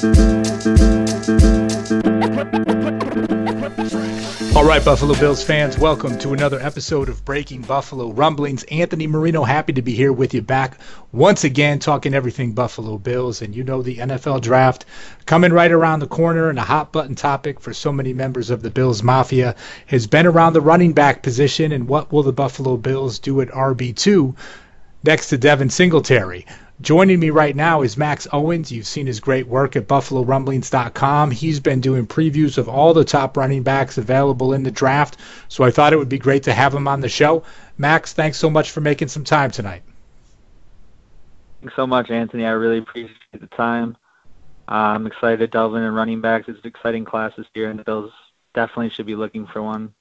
[0.00, 0.06] All
[4.64, 8.62] right, Buffalo Bills fans, welcome to another episode of Breaking Buffalo Rumblings.
[8.64, 10.78] Anthony Marino, happy to be here with you back
[11.12, 13.42] once again, talking everything Buffalo Bills.
[13.42, 14.86] And you know the NFL draft
[15.26, 18.62] coming right around the corner, and a hot button topic for so many members of
[18.62, 19.54] the Bills Mafia
[19.84, 23.48] has been around the running back position and what will the Buffalo Bills do at
[23.48, 24.34] RB2
[25.04, 26.46] next to Devin Singletary.
[26.80, 28.72] Joining me right now is Max Owens.
[28.72, 31.30] You've seen his great work at BuffaloRumblings.com.
[31.30, 35.62] He's been doing previews of all the top running backs available in the draft, so
[35.62, 37.42] I thought it would be great to have him on the show.
[37.76, 39.82] Max, thanks so much for making some time tonight.
[41.60, 42.46] Thanks so much, Anthony.
[42.46, 43.94] I really appreciate the time.
[44.66, 46.46] I'm excited to delve into running backs.
[46.48, 48.12] It's an exciting class this year, and the Bills
[48.54, 49.92] definitely should be looking for one.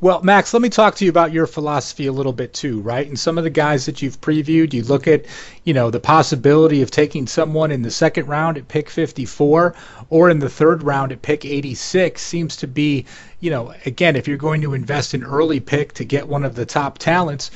[0.00, 3.06] Well, Max, let me talk to you about your philosophy a little bit too, right?
[3.06, 5.24] And some of the guys that you've previewed, you look at,
[5.64, 9.74] you know, the possibility of taking someone in the second round at pick 54
[10.10, 13.06] or in the third round at pick 86 seems to be,
[13.40, 16.54] you know, again, if you're going to invest an early pick to get one of
[16.54, 17.50] the top talents,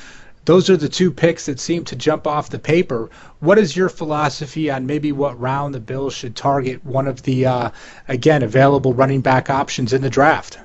[0.44, 3.10] those are the two picks that seem to jump off the paper.
[3.40, 7.44] What is your philosophy on maybe what round the Bills should target one of the,
[7.44, 7.70] uh,
[8.06, 10.58] again, available running back options in the draft?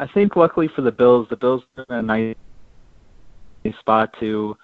[0.00, 2.34] I think luckily for the Bills, the Bills are in a nice
[3.78, 4.56] spot to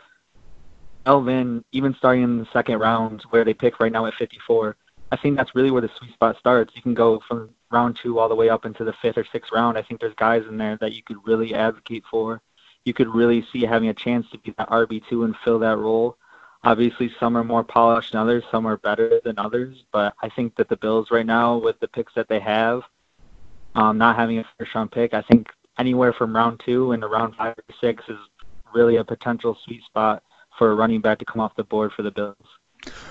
[1.04, 4.76] delve in, even starting in the second round where they pick right now at 54.
[5.12, 6.74] I think that's really where the sweet spot starts.
[6.74, 9.52] You can go from round two all the way up into the fifth or sixth
[9.52, 9.76] round.
[9.76, 12.40] I think there's guys in there that you could really advocate for.
[12.86, 16.16] You could really see having a chance to be that RB2 and fill that role.
[16.64, 20.56] Obviously, some are more polished than others, some are better than others, but I think
[20.56, 22.84] that the Bills right now, with the picks that they have,
[23.77, 25.14] um, not having a first round pick.
[25.14, 28.16] I think anywhere from round two into round five or six is
[28.74, 30.22] really a potential sweet spot
[30.58, 32.36] for a running back to come off the board for the Bills.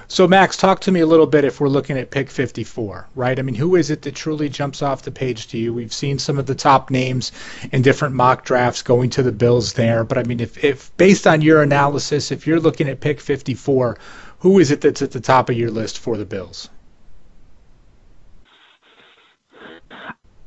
[0.07, 3.37] So, Max, talk to me a little bit if we're looking at pick 54, right?
[3.37, 5.73] I mean, who is it that truly jumps off the page to you?
[5.73, 7.31] We've seen some of the top names
[7.71, 11.27] in different mock drafts going to the Bills there, but I mean, if, if based
[11.27, 13.97] on your analysis, if you're looking at pick 54,
[14.39, 16.69] who is it that's at the top of your list for the Bills?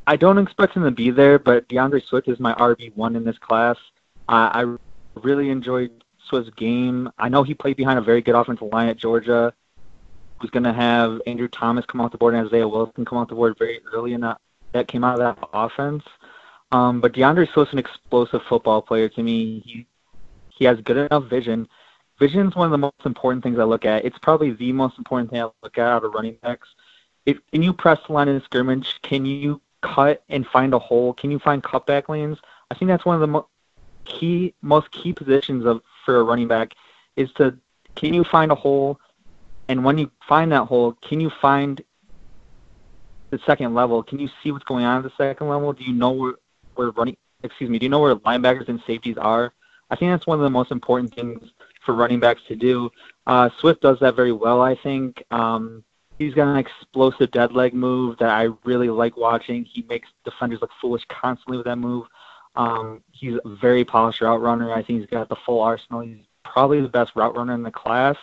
[0.09, 3.25] I don't expect him to be there, but D'Andre Swift is my RB one in
[3.25, 3.77] this class.
[4.27, 4.65] I
[5.15, 7.11] really enjoyed Swift's game.
[7.19, 9.53] I know he played behind a very good offensive line at Georgia.
[10.41, 13.29] Was going to have Andrew Thomas come off the board and Isaiah Wilson come off
[13.29, 14.41] the board very early in that
[14.73, 16.05] that came out of that offense.
[16.73, 19.63] Um, but D'Andre Swift's an explosive football player to me.
[19.67, 19.87] He
[20.49, 21.69] he has good enough vision.
[22.19, 24.07] Vision is one of the most important things I look at.
[24.07, 26.69] It's probably the most important thing I look at out of running backs.
[27.27, 29.01] If can you press the line in scrimmage?
[29.03, 31.13] Can you cut and find a hole?
[31.15, 32.39] Can you find cutback lanes?
[32.71, 33.49] I think that's one of the mo-
[34.05, 36.75] key, most key positions of for a running back
[37.17, 37.57] is to
[37.95, 39.01] can you find a hole,
[39.69, 41.83] and when you find that hole, can you find
[43.31, 44.03] the second level?
[44.03, 45.73] Can you see what's going on at the second level?
[45.73, 46.35] Do you know where
[46.77, 47.17] where running?
[47.43, 47.79] Excuse me.
[47.79, 49.53] Do you know where linebackers and safeties are?
[49.91, 51.51] I think that's one of the most important things
[51.85, 52.91] for running backs to do.
[53.27, 54.61] Uh, Swift does that very well.
[54.61, 55.23] I think.
[55.31, 55.85] Um,
[56.19, 59.65] He's got an explosive dead leg move that I really like watching.
[59.65, 62.07] He makes defenders look foolish constantly with that move.
[62.57, 64.73] Um, he's a very polished route runner.
[64.73, 66.01] I think he's got the full arsenal.
[66.01, 68.17] He's probably the best route runner in the class.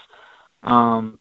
[0.64, 1.20] Um,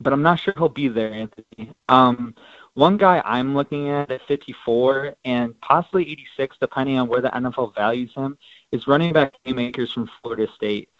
[0.00, 1.72] but I'm not sure he'll be there, Anthony.
[1.88, 2.34] Um,
[2.74, 7.74] one guy I'm looking at at 54 and possibly 86, depending on where the NFL
[7.74, 8.36] values him,
[8.70, 10.90] is running back Cam from Florida State.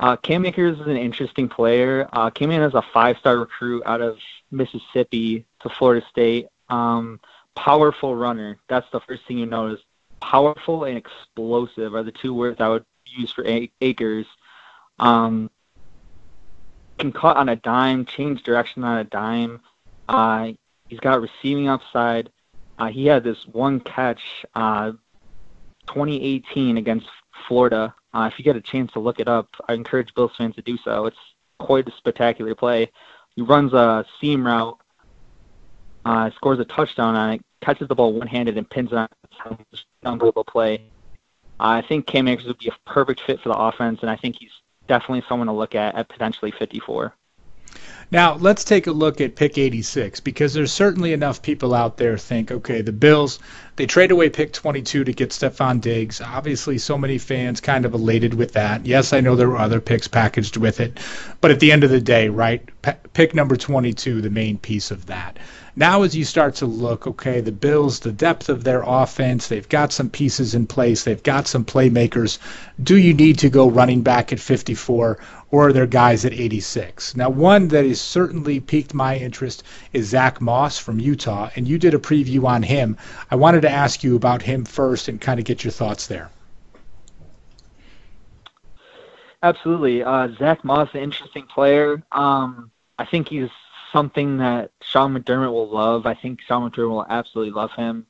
[0.00, 2.08] Uh, Cam Akers is an interesting player.
[2.14, 4.16] Uh, came in as a five-star recruit out of
[4.50, 6.46] Mississippi to Florida State.
[6.70, 7.20] Um,
[7.54, 8.58] powerful runner.
[8.66, 9.80] That's the first thing you notice.
[10.20, 13.44] Powerful and explosive are the two words I would use for
[13.80, 14.26] Akers.
[14.98, 15.50] Um,
[16.98, 19.60] can cut on a dime, change direction on a dime.
[20.08, 20.52] Uh,
[20.88, 22.30] he's got receiving upside.
[22.78, 24.92] Uh, he had this one catch, uh,
[25.88, 27.06] 2018 against
[27.46, 27.94] Florida.
[28.12, 30.62] Uh, if you get a chance to look it up, I encourage Bills fans to
[30.62, 31.06] do so.
[31.06, 31.16] It's
[31.58, 32.90] quite a spectacular play.
[33.36, 34.78] He runs a seam route,
[36.04, 39.08] uh, scores a touchdown on it, catches the ball one-handed and pins it on.
[39.72, 40.82] It's an unbelievable play.
[41.60, 44.36] I think Cam Akers would be a perfect fit for the offense, and I think
[44.38, 44.50] he's
[44.88, 47.14] definitely someone to look at at potentially 54.
[48.12, 52.18] Now, let's take a look at pick 86 because there's certainly enough people out there
[52.18, 53.38] think, okay, the Bills,
[53.76, 56.20] they trade away pick 22 to get Stefon Diggs.
[56.20, 58.84] Obviously, so many fans kind of elated with that.
[58.84, 60.98] Yes, I know there were other picks packaged with it,
[61.40, 62.68] but at the end of the day, right,
[63.12, 65.38] pick number 22, the main piece of that.
[65.76, 69.68] Now, as you start to look, okay, the Bills, the depth of their offense, they've
[69.68, 72.38] got some pieces in place, they've got some playmakers.
[72.82, 75.18] Do you need to go running back at 54,
[75.52, 77.16] or are there guys at 86?
[77.16, 79.62] Now, one that has certainly piqued my interest
[79.92, 82.96] is Zach Moss from Utah, and you did a preview on him.
[83.30, 86.30] I wanted to ask you about him first and kind of get your thoughts there.
[89.42, 90.02] Absolutely.
[90.02, 92.02] Uh, Zach Moss, an interesting player.
[92.12, 93.48] Um, I think he's
[93.92, 96.06] something that Sean McDermott will love.
[96.06, 98.06] I think Sean McDermott will absolutely love him.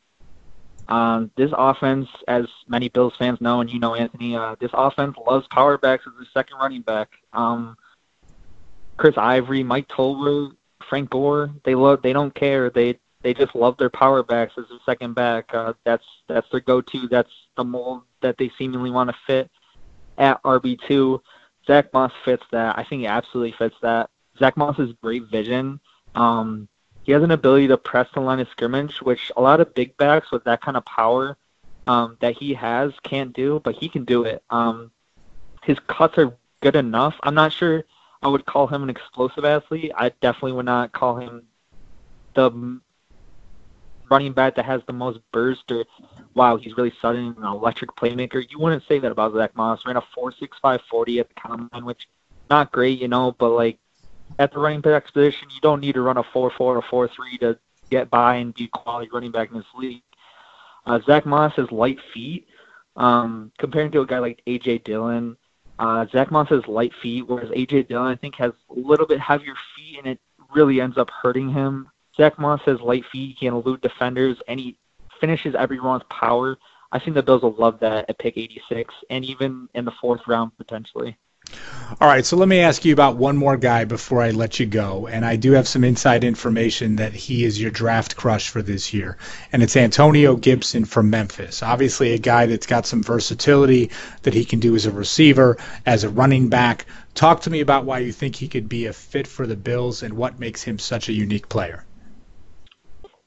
[0.88, 5.16] Um, this offense, as many Bills fans know, and you know, Anthony, uh, this offense
[5.24, 7.10] loves power backs as the second running back.
[7.32, 7.76] Um,
[8.96, 10.56] Chris Ivory, Mike Tolbert,
[10.88, 12.02] Frank Gore, they love.
[12.02, 12.70] They don't care.
[12.70, 15.54] They they just love their power backs as a second back.
[15.54, 17.06] Uh, that's that's their go-to.
[17.08, 19.50] That's the mold that they seemingly want to fit
[20.18, 21.20] at RB2.
[21.66, 22.78] Zach Moss fits that.
[22.78, 24.10] I think he absolutely fits that.
[24.40, 25.78] Zach Moss has great vision.
[26.14, 26.69] Um,
[27.02, 29.96] he has an ability to press the line of scrimmage, which a lot of big
[29.96, 31.37] backs with that kind of power
[31.87, 34.42] um, that he has can't do, but he can do it.
[34.50, 34.90] Um,
[35.62, 37.14] his cuts are good enough.
[37.22, 37.84] I'm not sure
[38.22, 39.92] I would call him an explosive athlete.
[39.96, 41.44] I definitely would not call him
[42.34, 42.81] the
[44.10, 45.84] running back that has the most burst or
[46.34, 48.44] wow, he's really sudden an electric playmaker.
[48.48, 49.87] You wouldn't say that about Zach Moss.
[49.87, 52.08] Ran a four six five forty at the combine, which
[52.48, 53.78] not great, you know, but like
[54.40, 57.06] at the running back position, you don't need to run a four four or four
[57.08, 57.58] three to
[57.90, 60.02] get by and be quality running back in this league.
[60.87, 62.46] Uh, Zach Moss has light feet.
[62.96, 65.37] Um, comparing to a guy like AJ Dillon,
[65.78, 69.20] uh, Zach Moss has light feet, whereas AJ Dillon I think has a little bit
[69.20, 70.19] heavier feet, and it
[70.54, 71.88] really ends up hurting him.
[72.16, 73.37] Zach Moss has light feet.
[73.38, 74.78] He can elude defenders, and he
[75.20, 76.56] finishes every run with power.
[76.92, 80.22] I think the Bills will love that at pick 86, and even in the fourth
[80.26, 81.19] round potentially.
[82.00, 84.67] All right, so let me ask you about one more guy before I let you
[84.67, 85.08] go.
[85.08, 88.94] And I do have some inside information that he is your draft crush for this
[88.94, 89.19] year.
[89.52, 91.62] And it's Antonio Gibson from Memphis.
[91.62, 93.91] Obviously, a guy that's got some versatility
[94.23, 96.87] that he can do as a receiver, as a running back.
[97.14, 100.02] Talk to me about why you think he could be a fit for the Bills
[100.02, 101.85] and what makes him such a unique player.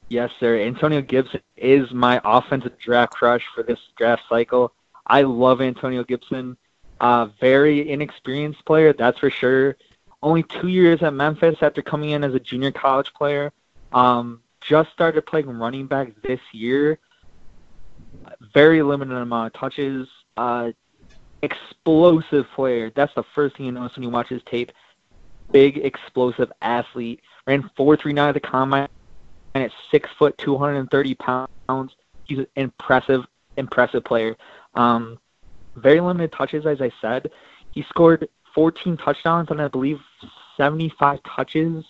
[0.08, 0.58] Yes, sir.
[0.60, 4.72] Antonio Gibson is my offensive draft crush for this draft cycle.
[5.06, 6.56] I love Antonio Gibson.
[7.04, 9.76] Uh, very inexperienced player, that's for sure.
[10.22, 13.52] Only two years at Memphis after coming in as a junior college player.
[13.92, 16.98] Um, just started playing running back this year.
[18.54, 20.08] Very limited amount of touches.
[20.38, 20.72] Uh,
[21.42, 22.90] explosive player.
[22.96, 24.72] That's the first thing you notice when you watch his tape.
[25.52, 27.20] Big, explosive athlete.
[27.46, 28.88] Ran 4.39 at the combine
[29.54, 31.92] and at six foot, 230 pounds.
[32.24, 33.26] He's an impressive,
[33.58, 34.38] impressive player.
[34.74, 35.18] Um,
[35.76, 37.30] very limited touches, as I said.
[37.72, 40.00] He scored 14 touchdowns and I believe
[40.56, 41.84] 75 touches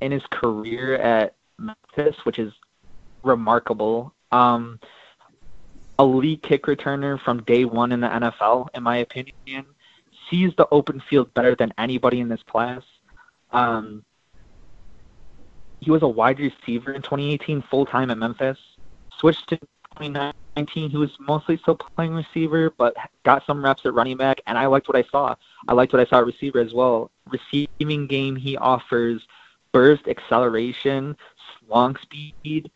[0.00, 2.52] in his career at Memphis, which is
[3.22, 4.12] remarkable.
[4.32, 4.80] Um,
[5.98, 9.66] elite kick returner from day one in the NFL, in my opinion.
[10.30, 12.82] Sees the open field better than anybody in this class.
[13.52, 14.04] Um,
[15.80, 18.58] he was a wide receiver in 2018 full time at Memphis.
[19.18, 19.58] Switched to
[19.96, 20.90] 2019.
[20.90, 22.94] He was mostly still playing receiver, but
[23.24, 25.34] got some reps at running back, and I liked what I saw.
[25.68, 27.10] I liked what I saw at receiver as well.
[27.28, 29.22] Receiving game, he offers
[29.72, 31.16] burst, acceleration,
[31.68, 32.70] long speed.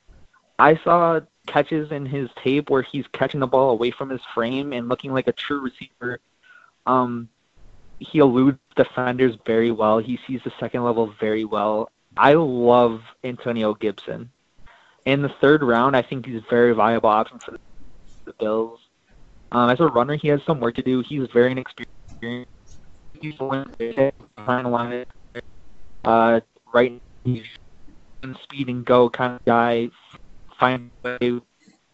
[0.58, 4.72] I saw catches in his tape where he's catching the ball away from his frame
[4.72, 6.20] and looking like a true receiver.
[6.86, 7.28] Um,
[7.98, 9.98] he eludes defenders very well.
[9.98, 11.90] He sees the second level very well.
[12.16, 14.30] I love Antonio Gibson.
[15.08, 17.52] In the third round, I think he's a very viable option for
[18.26, 18.78] the Bills.
[19.50, 21.00] Um, as a runner, he has some work to do.
[21.00, 22.50] He's very inexperienced.
[23.18, 25.06] He's behind line,
[26.04, 26.40] uh,
[26.74, 27.00] right
[28.42, 29.88] speed and go kind of guy,
[30.60, 31.40] find way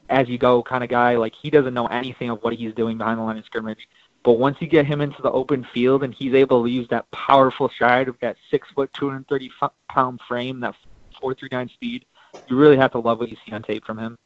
[0.09, 1.15] as you go kind of guy.
[1.15, 3.87] Like he doesn't know anything of what he's doing behind the line of scrimmage.
[4.25, 7.09] But once you get him into the open field and he's able to use that
[7.13, 9.53] powerful stride of that six foot, 230
[9.89, 10.75] pound frame, that
[11.21, 12.05] 439 speed,
[12.49, 14.19] you really have to love what you see on tape from him.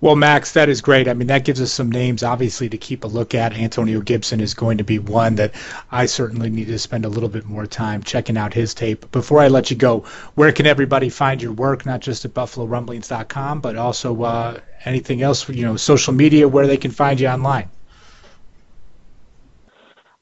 [0.00, 1.08] Well, Max, that is great.
[1.08, 3.54] I mean, that gives us some names, obviously, to keep a look at.
[3.54, 5.54] Antonio Gibson is going to be one that
[5.90, 9.10] I certainly need to spend a little bit more time checking out his tape.
[9.12, 10.00] Before I let you go,
[10.34, 15.48] where can everybody find your work, not just at BuffaloRumblings.com, but also uh, anything else,
[15.48, 17.70] you know, social media, where they can find you online?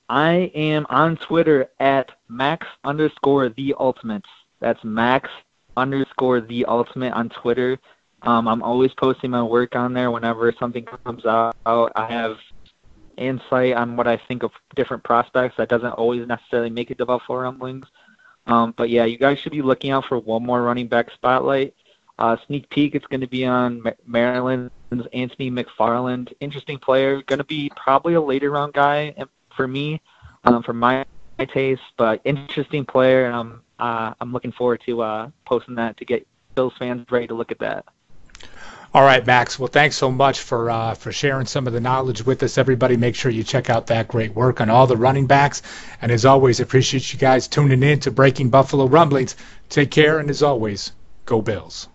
[0.08, 4.24] I am on Twitter at max underscore the ultimate.
[4.60, 5.28] That's max
[5.76, 7.78] underscore the ultimate on Twitter.
[8.22, 11.56] Um, I'm always posting my work on there whenever something comes out.
[11.66, 12.36] I have
[13.16, 17.06] insight on what I think of different prospects that doesn't always necessarily make it to
[17.06, 17.86] Buffalo Rumblings.
[18.46, 21.74] Um, but yeah, you guys should be looking out for one more running back spotlight.
[22.18, 24.72] Uh, sneak peek, it's going to be on Maryland's
[25.12, 26.32] Anthony McFarland.
[26.40, 29.14] Interesting player, going to be probably a later round guy
[29.56, 30.00] for me,
[30.44, 30.78] um, from
[31.38, 35.96] my taste, but interesting player, and I'm uh, I'm looking forward to uh, posting that
[35.96, 37.84] to get Bills fans ready to look at that.
[38.94, 39.58] All right, Max.
[39.58, 42.58] Well, thanks so much for uh, for sharing some of the knowledge with us.
[42.58, 45.62] Everybody, make sure you check out that great work on all the running backs.
[46.02, 49.34] And as always, appreciate you guys tuning in to Breaking Buffalo Rumblings.
[49.70, 50.92] Take care, and as always,
[51.24, 51.88] go Bills.